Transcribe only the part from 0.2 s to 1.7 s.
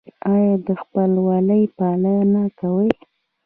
ایا د خپلوۍ